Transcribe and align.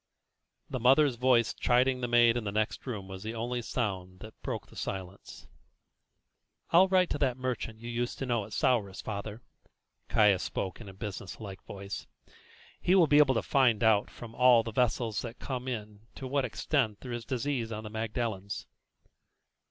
The 0.67 0.79
mother's 0.79 1.15
voice 1.15 1.53
chiding 1.53 2.01
the 2.01 2.07
maid 2.07 2.35
in 2.35 2.43
the 2.43 2.51
next 2.51 2.87
room 2.87 3.07
was 3.07 3.21
the 3.21 3.35
only 3.35 3.61
sound 3.61 4.21
that 4.21 4.41
broke 4.41 4.65
the 4.65 4.75
silence. 4.75 5.45
"I'll 6.71 6.87
write 6.87 7.11
to 7.11 7.19
that 7.19 7.37
merchant 7.37 7.81
you 7.81 7.87
used 7.87 8.17
to 8.17 8.25
know 8.25 8.43
at 8.45 8.51
Souris, 8.51 8.99
father," 8.99 9.43
Caius 10.09 10.41
spoke 10.41 10.81
in 10.81 10.89
a 10.89 10.93
business 10.95 11.39
like 11.39 11.61
voice. 11.65 12.07
"He 12.81 12.95
will 12.95 13.05
be 13.05 13.19
able 13.19 13.35
to 13.35 13.43
find 13.43 13.83
out 13.83 14.09
from 14.09 14.33
all 14.33 14.63
the 14.63 14.71
vessels 14.71 15.21
that 15.21 15.37
come 15.37 15.67
in 15.67 15.99
to 16.15 16.25
what 16.25 16.45
extent 16.45 17.01
there 17.01 17.11
is 17.13 17.23
disease 17.23 17.71
on 17.71 17.83
the 17.83 17.91
Magdalens." 17.91 18.65